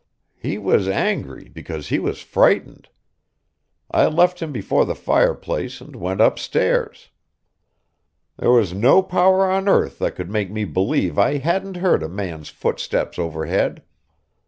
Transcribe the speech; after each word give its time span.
He 0.39 0.57
was 0.57 0.87
angry 0.87 1.47
because 1.47 1.89
he 1.89 1.99
was 1.99 2.23
frightened. 2.23 2.89
I 3.91 4.07
left 4.07 4.41
him 4.41 4.51
before 4.51 4.83
the 4.83 4.95
fireplace, 4.95 5.79
and 5.79 5.95
went 5.95 6.19
upstairs. 6.21 7.11
There 8.37 8.49
was 8.49 8.73
no 8.73 9.03
power 9.03 9.45
on 9.47 9.69
earth 9.69 9.99
that 9.99 10.15
could 10.15 10.31
make 10.31 10.49
me 10.49 10.65
believe 10.65 11.19
I 11.19 11.37
hadn't 11.37 11.77
heard 11.77 12.01
a 12.01 12.09
man's 12.09 12.49
footsteps 12.49 13.19
overhead. 13.19 13.83